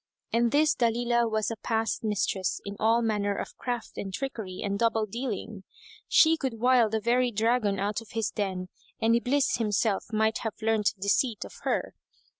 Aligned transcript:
And 0.33 0.51
this 0.51 0.73
Dalilah 0.73 1.29
was 1.29 1.51
a 1.51 1.57
past 1.57 2.03
mistress 2.03 2.59
in 2.65 2.75
all 2.79 3.03
manner 3.03 3.35
of 3.35 3.55
craft 3.59 3.99
and 3.99 4.11
trickery 4.11 4.61
and 4.63 4.79
double 4.79 5.05
dealing; 5.05 5.63
she 6.07 6.37
could 6.37 6.59
wile 6.59 6.89
the 6.89 6.99
very 6.99 7.29
dragon 7.29 7.77
out 7.77 8.01
of 8.01 8.09
his 8.13 8.31
den 8.31 8.69
and 8.99 9.15
Iblis 9.15 9.57
himself 9.57 10.05
might 10.11 10.39
have 10.39 10.55
learnt 10.59 10.95
deceit 10.99 11.45
of 11.45 11.53
her. 11.65 11.93